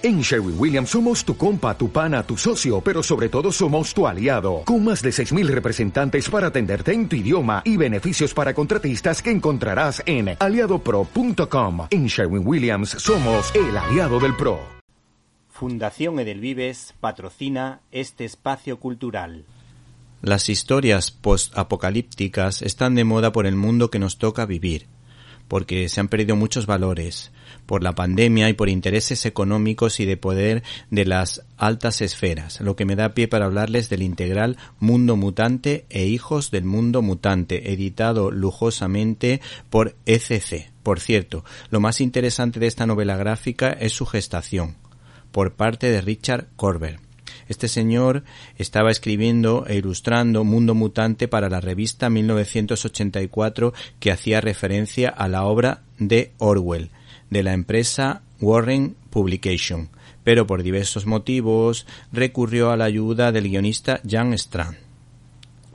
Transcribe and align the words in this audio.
En 0.00 0.20
Sherwin 0.20 0.54
Williams 0.56 0.90
somos 0.90 1.24
tu 1.24 1.36
compa, 1.36 1.76
tu 1.76 1.90
pana, 1.90 2.22
tu 2.22 2.36
socio, 2.36 2.80
pero 2.80 3.02
sobre 3.02 3.28
todo 3.28 3.50
somos 3.50 3.92
tu 3.92 4.06
aliado, 4.06 4.62
con 4.64 4.84
más 4.84 5.02
de 5.02 5.10
6.000 5.10 5.48
representantes 5.48 6.30
para 6.30 6.46
atenderte 6.46 6.92
en 6.92 7.08
tu 7.08 7.16
idioma 7.16 7.62
y 7.64 7.76
beneficios 7.76 8.32
para 8.32 8.54
contratistas 8.54 9.20
que 9.20 9.32
encontrarás 9.32 10.00
en 10.06 10.36
aliadopro.com. 10.38 11.88
En 11.90 12.06
Sherwin 12.06 12.46
Williams 12.46 12.90
somos 12.90 13.52
el 13.56 13.76
aliado 13.76 14.20
del 14.20 14.36
PRO. 14.36 14.60
Fundación 15.48 16.20
Edelvives 16.20 16.94
patrocina 17.00 17.80
este 17.90 18.24
espacio 18.24 18.78
cultural. 18.78 19.46
Las 20.22 20.48
historias 20.48 21.10
post-apocalípticas 21.10 22.62
están 22.62 22.94
de 22.94 23.02
moda 23.02 23.32
por 23.32 23.46
el 23.46 23.56
mundo 23.56 23.90
que 23.90 23.98
nos 23.98 24.18
toca 24.18 24.46
vivir, 24.46 24.86
porque 25.48 25.88
se 25.88 26.00
han 26.00 26.08
perdido 26.08 26.36
muchos 26.36 26.66
valores, 26.66 27.32
por 27.66 27.82
la 27.82 27.94
pandemia 27.94 28.48
y 28.48 28.52
por 28.52 28.68
intereses 28.68 29.26
económicos 29.26 30.00
y 30.00 30.04
de 30.04 30.16
poder 30.16 30.62
de 30.90 31.04
las 31.04 31.44
altas 31.56 32.00
esferas, 32.00 32.60
lo 32.60 32.76
que 32.76 32.84
me 32.84 32.96
da 32.96 33.14
pie 33.14 33.28
para 33.28 33.46
hablarles 33.46 33.88
del 33.88 34.02
integral 34.02 34.56
Mundo 34.78 35.16
Mutante 35.16 35.84
e 35.90 36.06
Hijos 36.06 36.50
del 36.50 36.64
Mundo 36.64 37.02
Mutante, 37.02 37.72
editado 37.72 38.30
lujosamente 38.30 39.40
por 39.70 39.96
ECC. 40.06 40.70
Por 40.82 41.00
cierto, 41.00 41.44
lo 41.70 41.80
más 41.80 42.00
interesante 42.00 42.60
de 42.60 42.66
esta 42.66 42.86
novela 42.86 43.16
gráfica 43.16 43.70
es 43.70 43.92
su 43.92 44.06
gestación, 44.06 44.76
por 45.32 45.52
parte 45.52 45.90
de 45.90 46.00
Richard 46.00 46.48
Corber. 46.56 47.07
Este 47.48 47.68
señor 47.68 48.24
estaba 48.56 48.90
escribiendo 48.90 49.64
e 49.66 49.76
ilustrando 49.76 50.44
Mundo 50.44 50.74
Mutante 50.74 51.28
para 51.28 51.48
la 51.48 51.60
revista 51.60 52.10
1984 52.10 53.72
que 53.98 54.12
hacía 54.12 54.40
referencia 54.40 55.08
a 55.08 55.28
la 55.28 55.44
obra 55.44 55.82
de 55.98 56.32
Orwell, 56.38 56.90
de 57.30 57.42
la 57.42 57.54
empresa 57.54 58.22
Warren 58.40 58.96
Publication, 59.10 59.88
pero 60.24 60.46
por 60.46 60.62
diversos 60.62 61.06
motivos 61.06 61.86
recurrió 62.12 62.70
a 62.70 62.76
la 62.76 62.84
ayuda 62.84 63.32
del 63.32 63.48
guionista 63.48 64.00
Jan 64.08 64.34
Strand. 64.34 64.76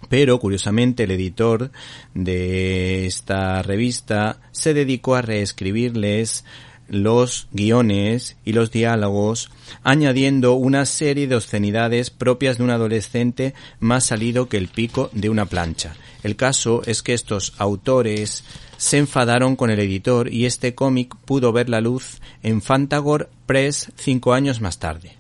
Pero, 0.10 0.40
curiosamente, 0.40 1.06
el 1.06 1.12
editor 1.12 1.72
de 2.14 3.08
esta 3.08 3.64
revista 3.64 4.40
se 4.52 4.76
dedicó 4.76 5.16
a 5.16 5.24
reescribirles 5.24 6.46
los 6.88 7.48
guiones 7.52 8.38
y 8.46 8.54
los 8.54 8.72
diálogos, 8.72 9.50
añadiendo 9.84 10.54
una 10.54 10.86
serie 10.86 11.28
de 11.28 11.36
obscenidades 11.36 12.10
propias 12.10 12.58
de 12.58 12.64
un 12.64 12.70
adolescente 12.70 13.54
más 13.80 14.06
salido 14.06 14.50
que 14.50 14.58
el 14.58 14.68
pico 14.68 15.10
de 15.14 15.30
una 15.30 15.46
plancha. 15.46 15.96
El 16.24 16.36
caso 16.36 16.82
es 16.86 17.04
que 17.04 17.14
estos 17.14 17.54
autores 17.58 18.44
se 18.78 18.98
enfadaron 18.98 19.56
con 19.56 19.70
el 19.70 19.80
editor 19.80 20.32
y 20.32 20.46
este 20.46 20.76
cómic 20.76 21.16
pudo 21.26 21.52
ver 21.52 21.70
la 21.70 21.82
luz 21.82 22.22
en 22.42 22.62
Fantagor 22.62 23.30
Press 23.46 23.92
cinco 23.96 24.34
años 24.34 24.62
más 24.62 24.80
tarde. 24.80 25.18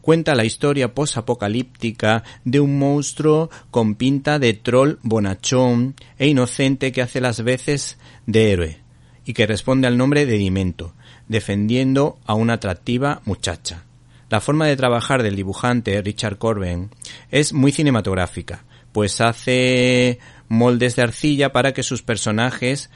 Cuenta 0.00 0.34
la 0.34 0.44
historia 0.44 0.94
posapocalíptica 0.94 2.24
de 2.44 2.58
un 2.58 2.78
monstruo 2.78 3.50
con 3.70 3.94
pinta 3.94 4.40
de 4.40 4.52
troll 4.52 4.98
bonachón 5.02 5.94
e 6.18 6.26
inocente 6.26 6.90
que 6.90 7.02
hace 7.02 7.20
las 7.20 7.44
veces 7.44 7.98
de 8.26 8.52
héroe 8.52 8.81
y 9.24 9.34
que 9.34 9.46
responde 9.46 9.86
al 9.86 9.98
nombre 9.98 10.26
de 10.26 10.36
Dimento, 10.36 10.94
defendiendo 11.28 12.18
a 12.26 12.34
una 12.34 12.54
atractiva 12.54 13.22
muchacha. 13.24 13.84
La 14.30 14.40
forma 14.40 14.66
de 14.66 14.76
trabajar 14.76 15.22
del 15.22 15.36
dibujante 15.36 16.00
Richard 16.00 16.38
Corben 16.38 16.90
es 17.30 17.52
muy 17.52 17.70
cinematográfica, 17.70 18.64
pues 18.92 19.20
hace 19.20 20.18
moldes 20.48 20.96
de 20.96 21.02
arcilla 21.02 21.52
para 21.52 21.72
que 21.72 21.82
sus 21.82 22.02
personajes 22.02 22.90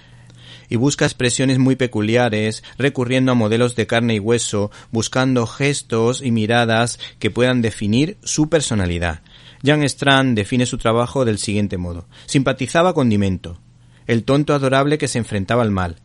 y 0.68 0.76
busca 0.76 1.04
expresiones 1.04 1.58
muy 1.58 1.76
peculiares, 1.76 2.64
recurriendo 2.78 3.32
a 3.32 3.34
modelos 3.36 3.76
de 3.76 3.86
carne 3.86 4.14
y 4.14 4.18
hueso, 4.18 4.70
buscando 4.90 5.46
gestos 5.46 6.22
y 6.22 6.30
miradas 6.30 6.98
que 7.18 7.30
puedan 7.30 7.62
definir 7.62 8.18
su 8.22 8.48
personalidad. 8.48 9.22
Jan 9.64 9.82
Strand 9.82 10.36
define 10.36 10.66
su 10.66 10.78
trabajo 10.78 11.24
del 11.24 11.38
siguiente 11.38 11.76
modo. 11.76 12.06
Simpatizaba 12.26 12.94
con 12.94 13.08
Dimento, 13.08 13.60
el 14.06 14.24
tonto 14.24 14.54
adorable 14.54 14.98
que 14.98 15.08
se 15.08 15.18
enfrentaba 15.18 15.62
al 15.62 15.70
mal, 15.70 15.96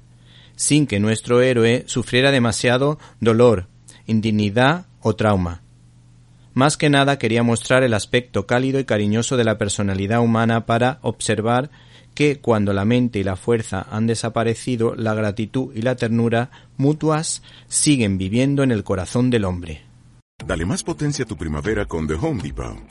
sin 0.56 0.88
que 0.88 1.00
nuestro 1.00 1.42
héroe 1.42 1.84
sufriera 1.88 2.32
demasiado 2.32 3.00
dolor, 3.20 3.68
indignidad 4.06 4.86
o 5.02 5.16
trauma. 5.16 5.62
Más 6.54 6.76
que 6.76 6.90
nada 6.90 7.18
quería 7.18 7.44
mostrar 7.44 7.84
el 7.84 7.94
aspecto 7.94 8.46
cálido 8.46 8.80
y 8.80 8.86
cariñoso 8.86 9.38
de 9.38 9.46
la 9.46 9.58
personalidad 9.58 10.20
humana 10.20 10.66
para 10.66 11.00
observar 11.02 11.70
que 12.14 12.40
cuando 12.40 12.74
la 12.74 12.84
mente 12.84 13.20
y 13.20 13.24
la 13.24 13.38
fuerza 13.38 13.88
han 13.90 14.06
desaparecido, 14.06 14.96
la 14.96 15.14
gratitud 15.14 15.74
y 15.74 15.82
la 15.82 15.96
ternura 15.96 16.52
mutuas 16.78 17.42
siguen 17.68 18.18
viviendo 18.18 18.64
en 18.64 18.72
el 18.72 18.84
corazón 18.84 19.30
del 19.30 19.46
hombre. 19.46 19.84
Dale 20.46 20.66
más 20.66 20.84
potencia 20.84 21.24
a 21.24 21.28
tu 21.28 21.38
primavera 21.38 21.86
con 21.86 22.08
The 22.08 22.16
Home 22.16 22.44
Depot. 22.44 22.91